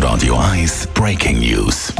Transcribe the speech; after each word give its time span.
Radio 0.00 0.34
1 0.34 0.86
Breaking 0.94 1.40
News. 1.40 1.92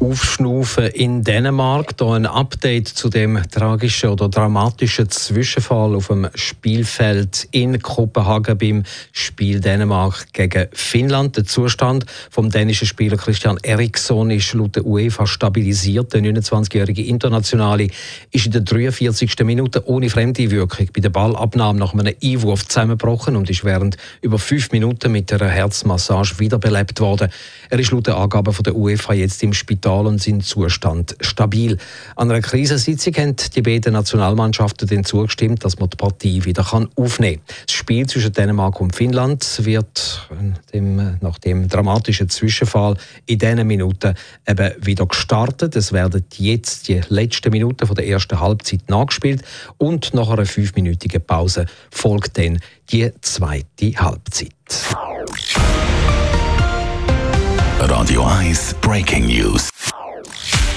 Aufschnaufen 0.00 0.86
in 0.86 1.24
Dänemark. 1.24 1.94
Da 1.98 2.14
ein 2.14 2.24
Update 2.24 2.88
zu 2.88 3.10
dem 3.10 3.38
tragischen 3.50 4.08
oder 4.08 4.30
dramatischen 4.30 5.10
Zwischenfall 5.10 5.94
auf 5.94 6.06
dem 6.06 6.26
Spielfeld 6.34 7.46
in 7.50 7.82
Kopenhagen 7.82 8.56
beim 8.56 8.84
Spiel 9.12 9.60
Dänemark 9.60 10.32
gegen 10.32 10.68
Finnland. 10.72 11.36
Der 11.36 11.44
Zustand 11.44 12.06
vom 12.30 12.48
dänischen 12.48 12.86
Spieler 12.86 13.18
Christian 13.18 13.58
Eriksson 13.62 14.30
ist 14.30 14.54
laut 14.54 14.76
der 14.76 14.86
UEFA 14.86 15.26
stabilisiert. 15.26 16.14
Der 16.14 16.22
29-jährige 16.22 17.04
Internationale 17.04 17.88
ist 18.30 18.46
in 18.46 18.52
der 18.52 18.62
43. 18.62 19.38
Minute 19.44 19.86
ohne 19.86 20.08
Fremdeinwirkung 20.08 20.88
bei 20.94 21.02
der 21.02 21.10
Ballabnahme 21.10 21.78
nach 21.78 21.92
einem 21.92 22.14
Einwurf 22.24 22.66
zusammengebrochen 22.66 23.36
und 23.36 23.50
ist 23.50 23.64
während 23.64 23.98
über 24.22 24.38
fünf 24.38 24.72
Minuten 24.72 25.12
mit 25.12 25.30
einer 25.30 25.50
Herzmassage 25.50 26.38
wiederbelebt 26.38 27.00
worden. 27.00 27.28
Er 27.68 27.78
ist 27.78 27.90
laut 27.92 28.06
der 28.06 28.16
Angaben 28.16 28.54
von 28.54 28.62
der 28.62 28.74
UEFA 28.74 29.12
jetzt 29.12 29.42
im 29.42 29.52
Spital 29.52 29.89
Und 29.90 30.22
sind 30.22 30.44
Zustand 30.44 31.16
stabil. 31.20 31.76
An 32.14 32.30
einer 32.30 32.40
Krisensitzung 32.40 33.14
haben 33.14 33.36
die 33.54 33.62
beiden 33.62 33.92
Nationalmannschaften 33.92 34.88
dann 34.88 35.04
zugestimmt, 35.04 35.64
dass 35.64 35.78
man 35.78 35.90
die 35.90 35.96
Partie 35.96 36.44
wieder 36.44 36.64
aufnehmen 36.94 37.40
kann. 37.44 37.56
Das 37.66 37.74
Spiel 37.74 38.06
zwischen 38.06 38.32
Dänemark 38.32 38.80
und 38.80 38.94
Finnland 38.94 39.44
wird 39.64 40.28
dem, 40.72 41.18
nach 41.20 41.38
dem 41.38 41.68
dramatischen 41.68 42.28
Zwischenfall 42.28 42.96
in 43.26 43.38
diesen 43.38 43.66
Minuten 43.66 44.14
eben 44.46 44.72
wieder 44.80 45.06
gestartet. 45.06 45.74
Es 45.74 45.92
werden 45.92 46.24
jetzt 46.36 46.88
die 46.88 47.00
letzten 47.08 47.50
Minuten 47.50 47.86
von 47.86 47.96
der 47.96 48.06
ersten 48.06 48.38
Halbzeit 48.38 48.88
nachgespielt 48.88 49.42
und 49.76 50.14
nach 50.14 50.30
einer 50.30 50.46
fünfminütigen 50.46 51.20
Pause 51.20 51.66
folgt 51.90 52.38
dann 52.38 52.60
die 52.90 53.10
zweite 53.20 53.92
Halbzeit. 53.96 54.52
Radio 57.80 58.24
1 58.24 58.74
Breaking 58.82 59.26
News. 59.26 59.69